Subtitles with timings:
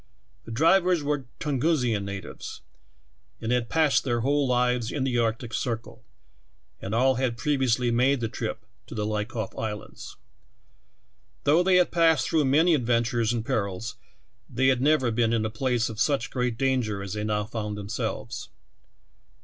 [0.45, 2.61] The drivers were Tungusian natives,
[3.39, 6.03] and had passed their whole lives in the Arctic Circle,
[6.81, 10.15] and all had previously made the trip to the Liakhov Islands.
[11.43, 13.93] Though they had passed through many adventures and perils,
[14.49, 17.77] they had never been in a place of such great danger as they now found
[17.77, 18.49] themselves.